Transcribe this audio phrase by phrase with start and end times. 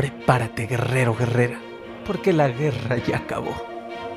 [0.00, 1.60] Prepárate, guerrero, guerrera,
[2.06, 3.54] porque la guerra ya acabó.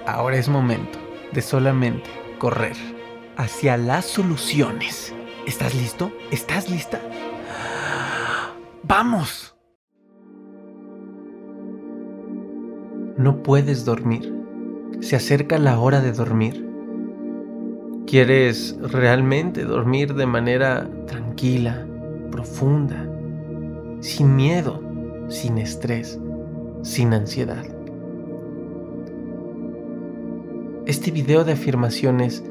[0.08, 0.98] Ahora es momento
[1.34, 2.10] de solamente
[2.40, 2.78] correr
[3.36, 5.14] hacia las soluciones.
[5.46, 6.14] ¿Estás listo?
[6.32, 7.02] ¿Estás lista?
[8.84, 9.58] ¡Vamos!
[13.18, 14.34] No puedes dormir.
[15.02, 16.66] Se acerca la hora de dormir.
[18.08, 21.86] ¿Quieres realmente dormir de manera tranquila,
[22.32, 23.06] profunda,
[24.00, 24.83] sin miedo,
[25.28, 26.20] sin estrés,
[26.82, 27.66] sin ansiedad?
[30.86, 32.44] Este video de afirmaciones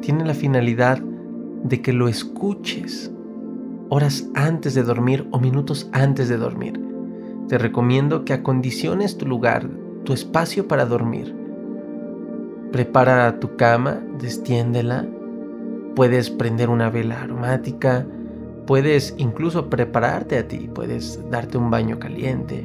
[0.00, 3.12] tiene la finalidad de que lo escuches
[3.90, 6.80] horas antes de dormir o minutos antes de dormir.
[7.48, 9.68] Te recomiendo que acondiciones tu lugar,
[10.04, 11.34] tu espacio para dormir.
[12.72, 15.06] Prepara tu cama, destiéndela.
[15.96, 18.06] Puedes prender una vela aromática.
[18.70, 20.70] Puedes incluso prepararte a ti.
[20.72, 22.62] Puedes darte un baño caliente,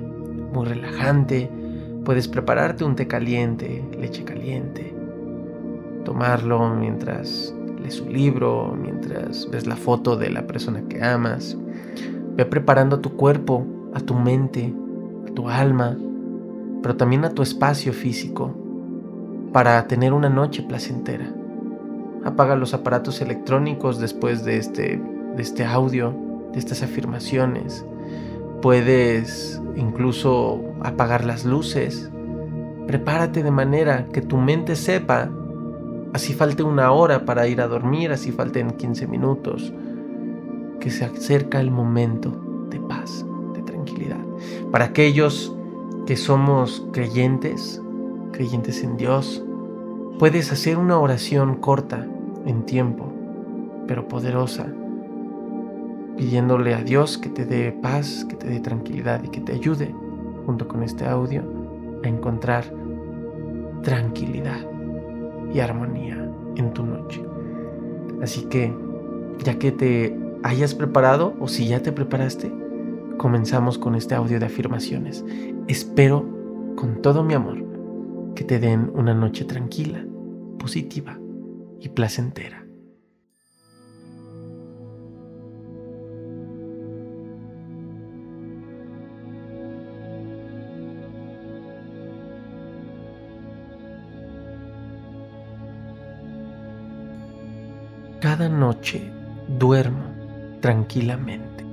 [0.53, 1.49] muy relajante.
[2.03, 4.95] Puedes prepararte un té caliente, leche caliente
[6.03, 11.57] tomarlo mientras lees un libro, mientras ves la foto de la persona que amas.
[12.35, 14.71] Ve preparando a tu cuerpo, a tu mente,
[15.27, 15.97] a tu alma,
[16.83, 18.53] pero también a tu espacio físico
[19.51, 21.33] para tener una noche placentera.
[22.23, 25.01] Apaga los aparatos electrónicos después de este,
[25.35, 26.13] de este audio,
[26.53, 27.85] de estas afirmaciones.
[28.61, 32.09] Puedes incluso apagar las luces.
[32.87, 35.29] Prepárate de manera que tu mente sepa
[36.15, 39.73] así falte una hora para ir a dormir, así falten 15 minutos,
[40.79, 42.31] que se acerca el momento
[42.69, 44.23] de paz, de tranquilidad.
[44.71, 45.53] Para aquellos
[46.05, 47.81] que somos creyentes,
[48.31, 49.43] creyentes en Dios,
[50.17, 52.07] puedes hacer una oración corta
[52.45, 53.11] en tiempo,
[53.85, 54.67] pero poderosa,
[56.17, 59.93] pidiéndole a Dios que te dé paz, que te dé tranquilidad y que te ayude,
[60.45, 61.43] junto con este audio,
[62.03, 62.65] a encontrar
[63.83, 64.65] tranquilidad
[65.53, 67.23] y armonía en tu noche.
[68.21, 68.73] Así que,
[69.43, 72.51] ya que te hayas preparado o si ya te preparaste,
[73.17, 75.25] comenzamos con este audio de afirmaciones.
[75.67, 76.25] Espero
[76.75, 77.63] con todo mi amor
[78.35, 80.05] que te den una noche tranquila,
[80.59, 81.17] positiva
[81.79, 82.64] y placentera.
[98.25, 99.03] Cada noche
[99.47, 100.05] duermo
[100.59, 101.63] tranquilamente.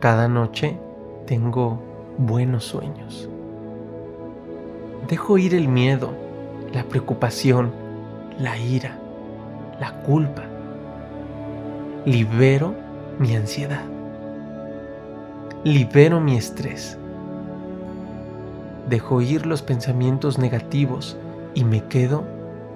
[0.00, 0.78] Cada noche
[1.26, 1.80] tengo
[2.18, 3.26] buenos sueños.
[5.08, 6.10] Dejo ir el miedo,
[6.74, 7.72] la preocupación,
[8.38, 8.98] la ira,
[9.80, 10.44] la culpa.
[12.04, 12.74] Libero
[13.18, 13.86] mi ansiedad.
[15.64, 16.98] Libero mi estrés.
[18.90, 21.16] Dejo ir los pensamientos negativos
[21.54, 22.24] y me quedo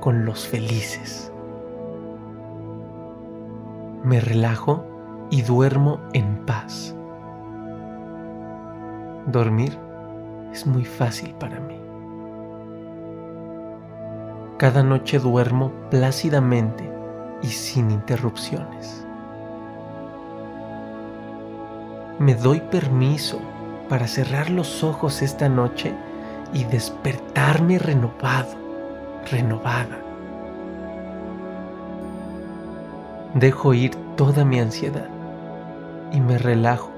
[0.01, 1.32] con los felices
[4.05, 4.85] me relajo
[5.31, 6.95] y duermo en paz.
[9.27, 9.79] Dormir
[10.53, 11.81] es muy fácil para mí.
[14.59, 16.93] Cada noche duermo plácidamente
[17.43, 19.07] y sin interrupciones.
[22.19, 23.41] Me doy permiso
[23.89, 25.95] para cerrar los ojos esta noche
[26.53, 28.55] y despertarme renovado,
[29.31, 30.12] renovada.
[33.35, 35.09] Dejo ir toda mi ansiedad
[36.13, 36.91] y me relajo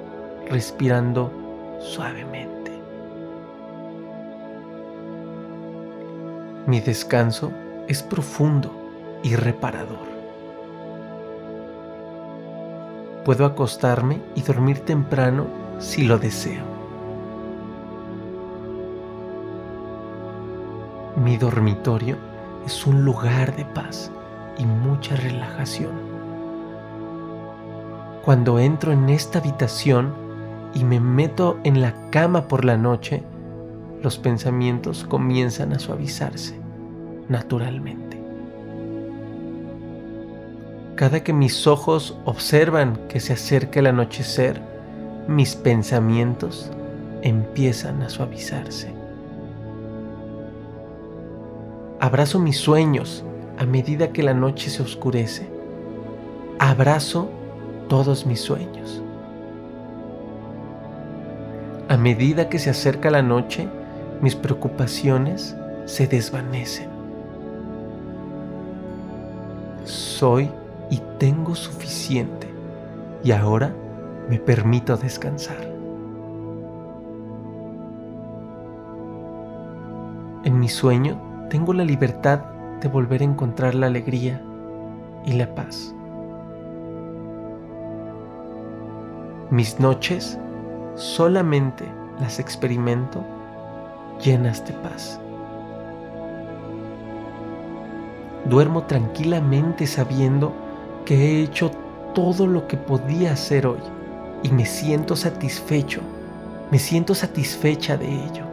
[0.51, 1.31] respirando
[1.79, 2.73] suavemente.
[6.67, 7.53] Mi descanso
[7.87, 8.73] es profundo
[9.23, 10.13] y reparador.
[13.25, 15.47] Puedo acostarme y dormir temprano
[15.79, 16.65] si lo deseo.
[21.17, 22.17] Mi dormitorio
[22.67, 24.11] es un lugar de paz
[24.59, 26.04] y mucha relajación.
[28.25, 30.15] Cuando entro en esta habitación
[30.73, 33.23] y me meto en la cama por la noche,
[34.03, 36.59] los pensamientos comienzan a suavizarse
[37.29, 38.19] naturalmente.
[40.95, 44.59] Cada que mis ojos observan que se acerca el anochecer,
[45.29, 46.71] mis pensamientos
[47.21, 48.91] empiezan a suavizarse.
[52.01, 53.23] Abrazo mis sueños
[53.59, 55.47] a medida que la noche se oscurece.
[56.59, 57.29] Abrazo
[57.89, 59.03] todos mis sueños.
[61.89, 63.69] A medida que se acerca la noche,
[64.21, 66.89] mis preocupaciones se desvanecen.
[69.85, 70.51] Soy
[70.91, 72.49] y tengo suficiente
[73.23, 73.75] y ahora
[74.29, 75.75] me permito descansar.
[80.45, 82.41] En mi sueño tengo la libertad
[82.81, 84.43] de volver a encontrar la alegría
[85.25, 85.94] y la paz.
[89.51, 90.39] Mis noches
[90.95, 91.85] solamente
[92.19, 93.23] las experimento
[94.23, 95.21] llenas de paz.
[98.47, 100.53] Duermo tranquilamente sabiendo
[101.05, 101.71] que he hecho
[102.15, 103.81] todo lo que podía hacer hoy
[104.43, 106.01] y me siento satisfecho,
[106.71, 108.45] me siento satisfecha de ello.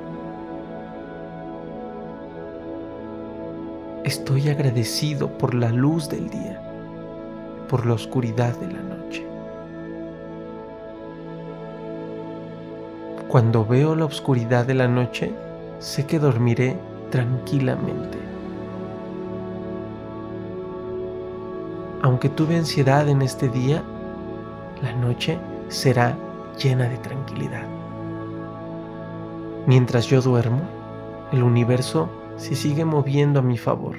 [4.04, 6.62] Estoy agradecido por la luz del día,
[7.70, 9.31] por la oscuridad de la noche.
[13.32, 15.32] Cuando veo la oscuridad de la noche,
[15.80, 16.78] sé que dormiré
[17.12, 18.18] tranquilamente.
[22.02, 23.84] Aunque tuve ansiedad en este día,
[24.82, 25.40] la noche
[25.70, 26.18] será
[26.62, 27.64] llena de tranquilidad.
[29.66, 30.64] Mientras yo duermo,
[31.32, 33.96] el universo se sigue moviendo a mi favor.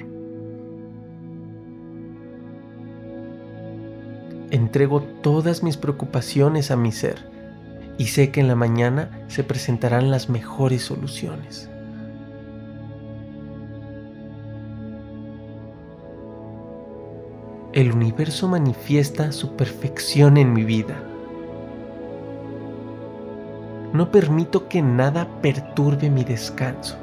[4.51, 7.32] Entrego todas mis preocupaciones a mi ser
[7.97, 11.69] y sé que en la mañana se presentarán las mejores soluciones.
[17.73, 20.95] El universo manifiesta su perfección en mi vida.
[23.93, 26.97] No permito que nada perturbe mi descanso.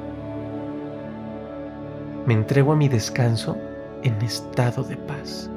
[2.25, 3.57] Me entrego a mi descanso
[4.03, 5.49] en estado de paz.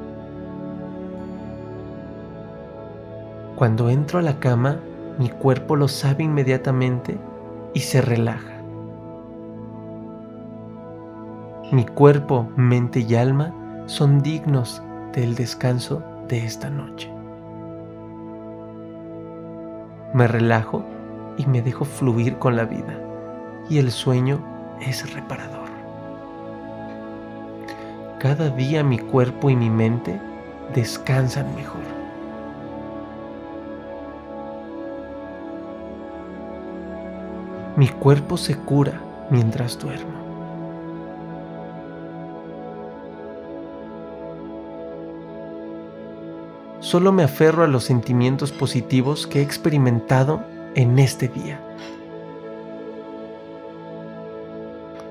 [3.55, 4.79] Cuando entro a la cama,
[5.17, 7.17] mi cuerpo lo sabe inmediatamente
[7.73, 8.51] y se relaja.
[11.71, 13.53] Mi cuerpo, mente y alma
[13.85, 14.81] son dignos
[15.13, 17.11] del descanso de esta noche.
[20.13, 20.83] Me relajo
[21.37, 22.99] y me dejo fluir con la vida
[23.69, 24.39] y el sueño
[24.81, 25.69] es reparador.
[28.19, 30.19] Cada día mi cuerpo y mi mente
[30.73, 31.84] descansan mejor.
[37.77, 40.15] Mi cuerpo se cura mientras duermo.
[46.79, 50.41] Solo me aferro a los sentimientos positivos que he experimentado
[50.75, 51.59] en este día.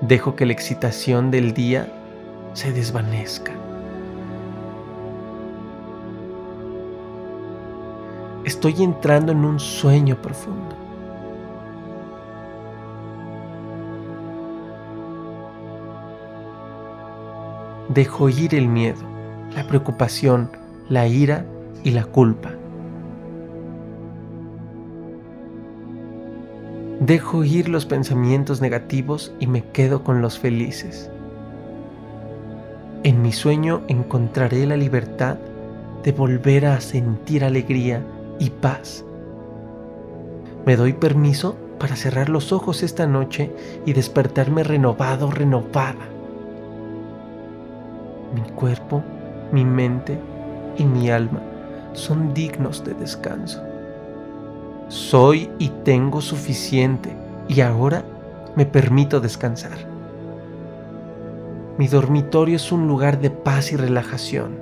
[0.01, 1.87] Dejo que la excitación del día
[2.53, 3.51] se desvanezca.
[8.45, 10.84] Estoy entrando en un sueño profundo.
[17.89, 19.01] Dejo ir el miedo,
[19.55, 20.49] la preocupación,
[20.89, 21.45] la ira
[21.83, 22.51] y la culpa.
[26.99, 31.11] Dejo ir los pensamientos negativos y me quedo con los felices.
[33.03, 35.37] En mi sueño encontraré la libertad
[36.03, 38.03] de volver a sentir alegría
[38.39, 39.05] y paz.
[40.65, 43.51] Me doy permiso para cerrar los ojos esta noche
[43.85, 46.14] y despertarme renovado, renovada.
[48.45, 49.03] Mi cuerpo,
[49.51, 50.19] mi mente
[50.77, 51.41] y mi alma
[51.93, 53.63] son dignos de descanso.
[54.87, 57.15] Soy y tengo suficiente
[57.47, 58.03] y ahora
[58.55, 59.77] me permito descansar.
[61.77, 64.59] Mi dormitorio es un lugar de paz y relajación.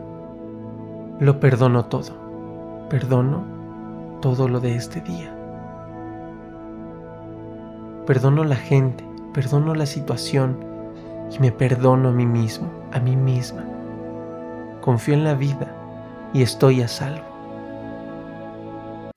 [1.19, 2.87] Lo perdono todo.
[2.89, 3.43] Perdono
[4.21, 5.35] todo lo de este día.
[8.07, 10.57] Perdono la gente, perdono la situación
[11.31, 13.72] y me perdono a mí mismo, a mí misma.
[14.83, 15.73] Confío en la vida
[16.33, 17.23] y estoy a salvo.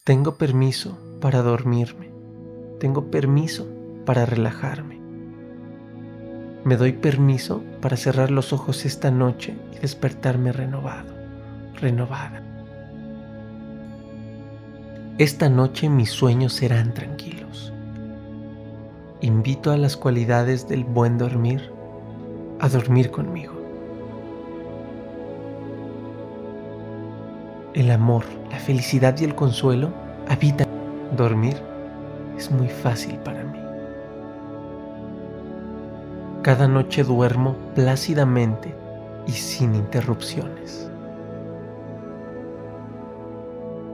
[0.04, 2.08] Tengo permiso para dormirme.
[2.78, 3.66] Tengo permiso
[4.04, 5.00] para relajarme.
[6.62, 11.12] Me doy permiso para cerrar los ojos esta noche y despertarme renovado,
[11.80, 12.44] renovada.
[15.18, 17.72] Esta noche mis sueños serán tranquilos.
[19.20, 21.72] Invito a las cualidades del buen dormir
[22.60, 23.55] a dormir conmigo.
[27.76, 29.92] El amor, la felicidad y el consuelo
[30.30, 30.66] habitan.
[31.14, 31.60] Dormir
[32.34, 33.58] es muy fácil para mí.
[36.40, 38.74] Cada noche duermo plácidamente
[39.26, 40.90] y sin interrupciones.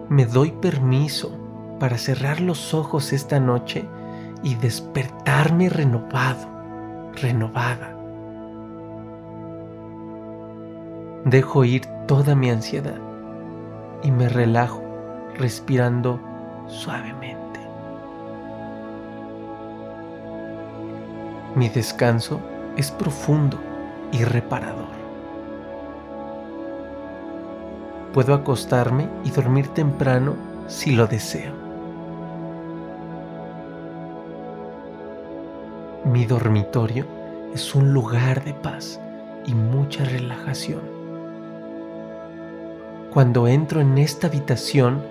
[0.08, 1.36] Me doy permiso
[1.80, 3.84] para cerrar los ojos esta noche
[4.44, 6.48] y despertarme renovado,
[7.20, 7.96] renovada.
[11.24, 13.11] Dejo ir toda mi ansiedad
[14.02, 14.82] y me relajo
[15.36, 16.20] respirando
[16.66, 17.60] suavemente.
[21.54, 22.40] Mi descanso
[22.76, 23.58] es profundo
[24.10, 24.92] y reparador.
[28.12, 30.34] Puedo acostarme y dormir temprano
[30.66, 31.52] si lo deseo.
[36.04, 37.06] Mi dormitorio
[37.54, 39.00] es un lugar de paz
[39.46, 40.91] y mucha relajación.
[43.12, 45.02] Cuando entro en esta habitación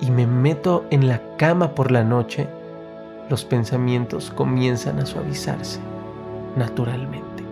[0.00, 2.46] y me meto en la cama por la noche,
[3.28, 5.80] los pensamientos comienzan a suavizarse
[6.54, 7.42] naturalmente.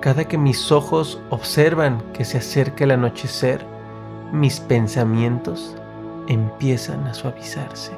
[0.00, 3.62] Cada que mis ojos observan que se acerca el anochecer,
[4.32, 5.76] mis pensamientos
[6.28, 7.92] empiezan a suavizarse.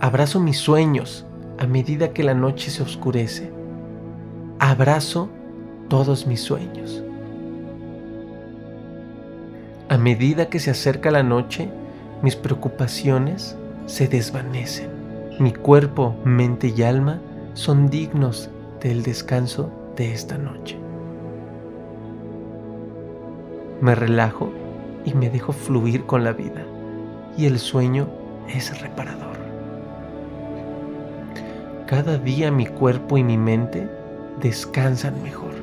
[0.00, 1.26] Abrazo mis sueños
[1.58, 3.52] a medida que la noche se oscurece.
[4.58, 5.28] Abrazo
[5.94, 7.04] todos mis sueños.
[9.88, 11.68] A medida que se acerca la noche,
[12.20, 14.90] mis preocupaciones se desvanecen.
[15.38, 17.20] Mi cuerpo, mente y alma
[17.52, 20.76] son dignos del descanso de esta noche.
[23.80, 24.50] Me relajo
[25.04, 26.66] y me dejo fluir con la vida
[27.38, 28.08] y el sueño
[28.48, 29.36] es reparador.
[31.86, 33.88] Cada día mi cuerpo y mi mente
[34.40, 35.53] descansan mejor.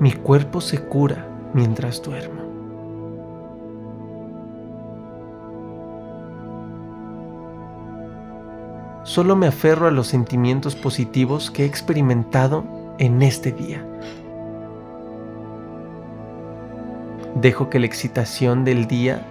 [0.00, 2.40] Mi cuerpo se cura mientras duermo.
[9.02, 12.64] Solo me aferro a los sentimientos positivos que he experimentado
[12.98, 13.84] en este día.
[17.34, 19.26] Dejo que la excitación del día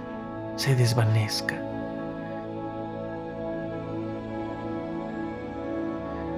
[0.56, 1.56] se desvanezca.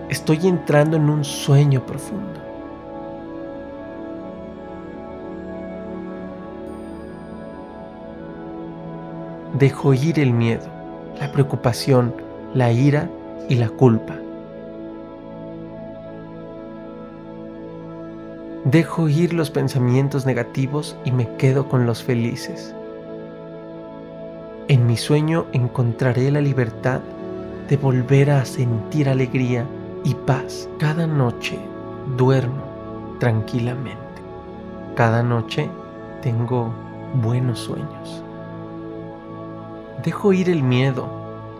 [0.08, 2.50] Estoy entrando en un sueño profundo.
[9.62, 10.65] Dejo ir el miedo,
[11.20, 12.15] la preocupación,
[12.56, 13.08] la ira
[13.48, 14.15] y la culpa.
[18.65, 22.74] Dejo ir los pensamientos negativos y me quedo con los felices.
[24.68, 27.01] En mi sueño encontraré la libertad
[27.70, 29.63] de volver a sentir alegría
[30.03, 30.68] y paz.
[30.80, 31.60] Cada noche
[32.18, 32.63] duermo
[33.20, 34.24] tranquilamente.
[34.96, 35.70] Cada noche
[36.24, 36.74] tengo
[37.22, 38.24] buenos sueños.
[40.03, 41.08] Dejo ir el miedo,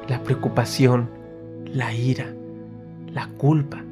[0.08, 1.10] la preocupación,
[1.66, 2.34] la ira,
[3.14, 3.84] la culpa.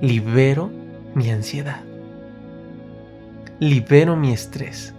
[0.00, 0.70] Libero
[1.14, 1.80] mi ansiedad.
[3.58, 4.94] Libero mi estrés.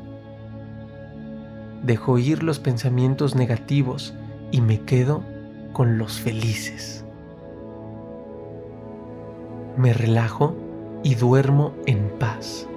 [1.83, 4.13] Dejo ir los pensamientos negativos
[4.51, 5.23] y me quedo
[5.71, 7.05] con los felices.
[9.77, 10.57] Me relajo
[11.03, 12.67] y duermo en paz.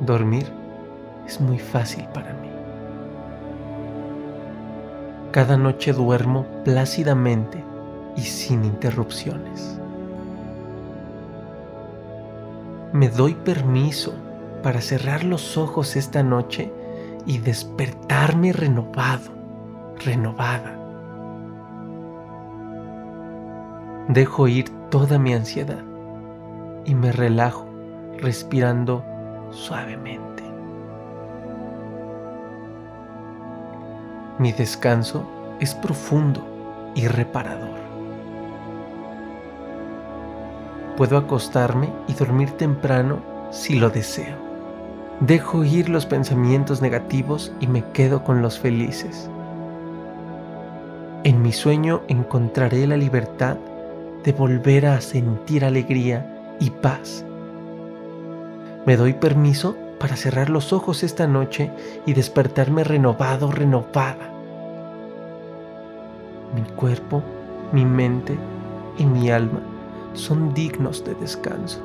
[0.00, 0.46] Dormir
[1.26, 2.53] es muy fácil para mí.
[5.34, 7.64] Cada noche duermo plácidamente
[8.16, 9.80] y sin interrupciones.
[12.92, 14.14] Me doy permiso
[14.62, 16.72] para cerrar los ojos esta noche
[17.26, 19.32] y despertarme renovado,
[20.04, 20.78] renovada.
[24.06, 25.82] Dejo ir toda mi ansiedad
[26.84, 27.66] y me relajo
[28.20, 29.04] respirando
[29.50, 30.43] suavemente.
[34.38, 35.24] Mi descanso
[35.60, 36.44] es profundo
[36.96, 37.78] y reparador.
[40.96, 44.36] Puedo acostarme y dormir temprano si lo deseo.
[45.20, 49.30] Dejo ir los pensamientos negativos y me quedo con los felices.
[51.22, 53.56] En mi sueño encontraré la libertad
[54.24, 57.24] de volver a sentir alegría y paz.
[58.84, 61.70] Me doy permiso para cerrar los ojos esta noche
[62.04, 64.30] y despertarme renovado, renovada.
[66.54, 67.22] Mi cuerpo,
[67.72, 68.36] mi mente
[68.98, 69.60] y mi alma
[70.12, 71.80] son dignos de descanso.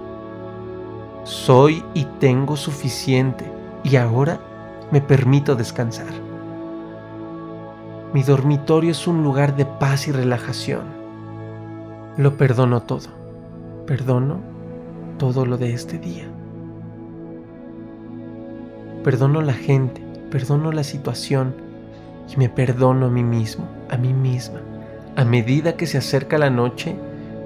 [1.24, 3.50] Soy y tengo suficiente
[3.86, 4.42] y ahora
[4.92, 6.12] me permito descansar.
[8.12, 10.84] Mi dormitorio es un lugar de paz y relajación.
[12.18, 13.08] Lo perdono todo.
[13.88, 14.42] Perdono
[15.18, 16.30] todo lo de este día.
[19.04, 21.54] Perdono la gente, perdono la situación
[22.32, 24.60] y me perdono a mí mismo, a mí misma.
[25.16, 26.96] A medida que se acerca la noche,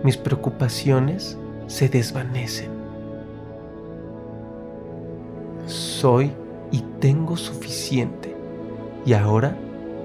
[0.03, 2.69] mis preocupaciones se desvanecen.
[5.67, 6.31] Soy
[6.71, 8.35] y tengo suficiente
[9.05, 9.55] y ahora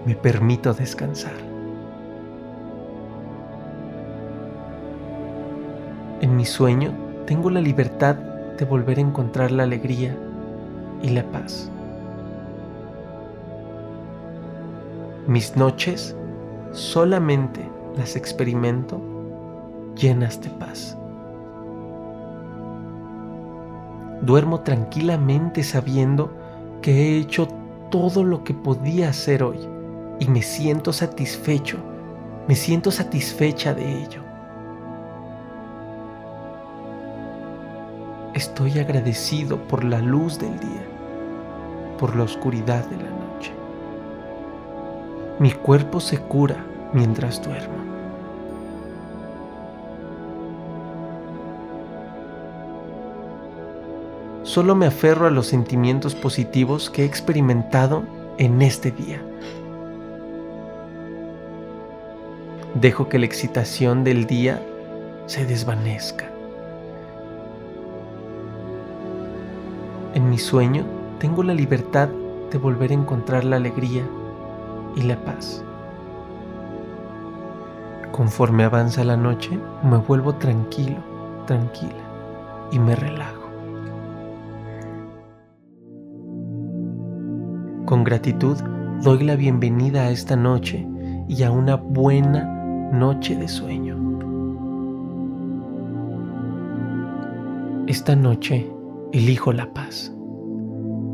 [0.05, 1.35] me permito descansar.
[6.21, 6.93] En mi sueño
[7.27, 10.17] tengo la libertad de volver a encontrar la alegría
[11.03, 11.71] y la paz.
[15.27, 16.17] Mis noches
[16.73, 19.01] solamente las experimento
[19.95, 20.97] llenas de paz.
[24.23, 26.33] Duermo tranquilamente sabiendo
[26.83, 27.49] que he hecho
[27.91, 29.59] todo lo que podía hacer hoy
[30.19, 31.79] y me siento satisfecho,
[32.47, 34.28] me siento satisfecha de ello.
[38.39, 40.87] Estoy agradecido por la luz del día,
[41.99, 43.53] por la oscuridad de la noche.
[45.41, 47.75] Mi cuerpo se cura mientras duermo.
[54.45, 58.05] Solo me aferro a los sentimientos positivos que he experimentado
[58.39, 59.21] en este día.
[62.75, 64.63] Dejo que la excitación del día
[65.27, 66.38] se desvanezca.
[70.29, 70.85] Mi sueño
[71.19, 72.11] tengo la libertad
[72.51, 74.03] de volver a encontrar la alegría
[74.95, 75.65] y la paz.
[78.13, 80.99] Conforme avanza la noche, me vuelvo tranquilo,
[81.47, 83.49] tranquila y me relajo.
[87.87, 88.59] Con gratitud
[89.03, 90.87] doy la bienvenida a esta noche
[91.27, 92.45] y a una buena
[92.93, 93.97] noche de sueño.
[97.87, 98.71] Esta noche
[99.13, 100.13] elijo la paz.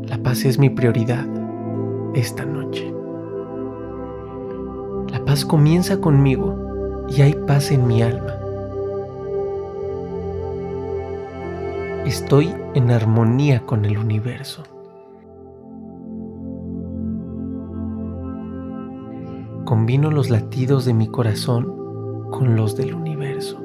[0.07, 1.25] La paz es mi prioridad
[2.13, 2.93] esta noche.
[5.11, 8.35] La paz comienza conmigo y hay paz en mi alma.
[12.05, 14.61] Estoy en armonía con el universo.
[19.65, 23.64] Combino los latidos de mi corazón con los del universo.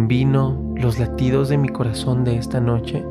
[0.00, 3.04] Combino los latidos de mi corazón de esta noche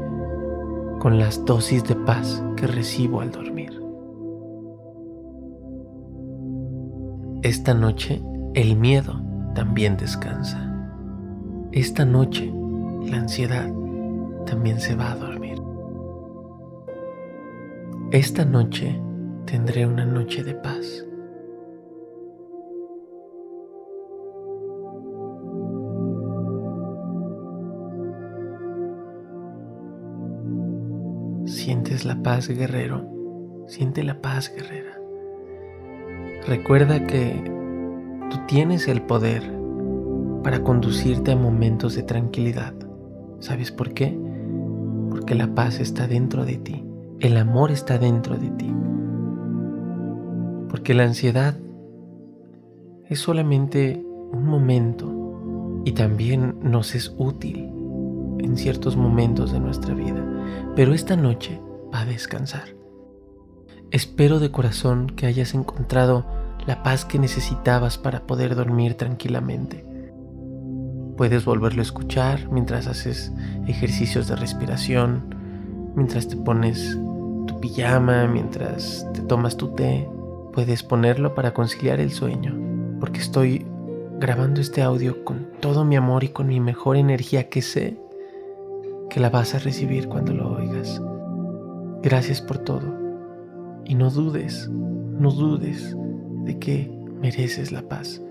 [1.00, 3.80] con las dosis de paz que recibo al dormir.
[7.44, 8.24] Esta noche
[8.56, 9.22] el miedo
[9.54, 10.58] también descansa.
[11.74, 12.52] Esta noche
[13.04, 13.72] la ansiedad
[14.48, 15.62] también se va a dormir.
[18.10, 19.00] Esta noche
[19.46, 21.06] tendré una noche de paz.
[31.70, 33.06] ¿Sientes la paz, guerrero?
[33.68, 35.00] Siente la paz, guerrera.
[36.48, 37.44] Recuerda que
[38.32, 39.44] tú tienes el poder
[40.44, 42.74] para conducirte a momentos de tranquilidad.
[43.38, 44.20] ¿Sabes por qué?
[45.12, 46.84] Porque la paz está dentro de ti,
[47.20, 48.74] el amor está dentro de ti.
[50.72, 51.56] Porque la ansiedad
[53.06, 57.72] es solamente un momento y también nos es útil
[58.40, 60.26] en ciertos momentos de nuestra vida.
[60.76, 61.62] Pero esta noche
[61.94, 62.76] va a descansar.
[63.92, 66.26] Espero de corazón que hayas encontrado
[66.68, 69.86] la paz que necesitabas para poder dormir tranquilamente.
[71.18, 73.34] Puedes volverlo a escuchar mientras haces
[73.68, 75.36] ejercicios de respiración,
[75.96, 76.98] mientras te pones
[77.48, 80.08] tu pijama, mientras te tomas tu té.
[80.54, 82.56] Puedes ponerlo para conciliar el sueño,
[83.00, 83.66] porque estoy
[84.20, 87.98] grabando este audio con todo mi amor y con mi mejor energía que sé
[89.10, 91.02] que la vas a recibir cuando lo oigas.
[92.02, 92.94] Gracias por todo.
[93.86, 95.96] Y no dudes, no dudes
[96.46, 98.22] de que mereces la paz.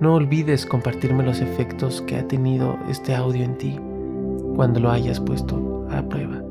[0.00, 3.80] No olvides compartirme los efectos que ha tenido este audio en ti
[4.54, 6.42] cuando lo hayas puesto a prueba.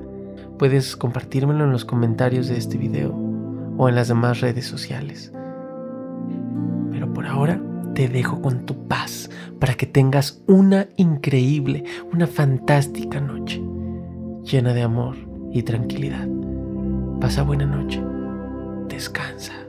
[0.58, 3.14] Puedes compartírmelo en los comentarios de este video
[3.78, 5.32] o en las demás redes sociales.
[6.92, 7.62] Pero por ahora
[7.94, 9.23] te dejo con tu paz
[9.64, 13.64] para que tengas una increíble, una fantástica noche
[14.44, 15.16] llena de amor
[15.54, 16.28] y tranquilidad.
[17.22, 18.04] Pasa buena noche.
[18.90, 19.63] Descansa.